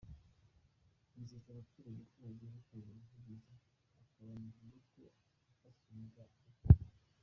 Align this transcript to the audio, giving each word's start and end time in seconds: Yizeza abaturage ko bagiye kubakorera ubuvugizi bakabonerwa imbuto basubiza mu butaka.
Yizeza 1.15 1.47
abaturage 1.51 2.01
ko 2.11 2.15
bagiye 2.23 2.49
kubakorera 2.65 2.97
ubuvugizi 2.97 3.51
bakabonerwa 3.95 4.59
imbuto 4.63 4.99
basubiza 5.61 6.21
mu 6.31 6.41
butaka. 6.47 6.89